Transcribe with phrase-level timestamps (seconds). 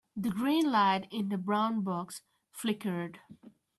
[0.15, 3.19] The green light in the brown box flickered.